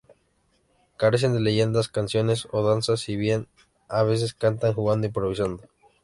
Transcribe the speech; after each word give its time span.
Carecen 0.97 1.31
de 1.33 1.39
leyendas, 1.39 1.87
canciones 1.87 2.47
o 2.51 2.63
danzas, 2.67 3.01
si 3.01 3.15
bien 3.17 3.47
a 3.87 4.01
veces 4.01 4.33
cantan 4.33 4.73
jugando, 4.73 5.05
improvisando. 5.05 5.61